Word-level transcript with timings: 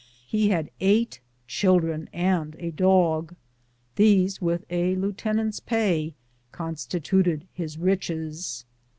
He 0.25 0.49
had 0.49 0.71
eight 0.79 1.19
children 1.45 2.09
and 2.11 2.55
a 2.57 2.71
dog. 2.71 3.35
These, 3.97 4.41
with 4.41 4.65
a 4.71 4.95
lieutenant's 4.95 5.59
pay, 5.59 6.15
constituted 6.51 7.47
his 7.53 7.77
riches. 7.77 8.65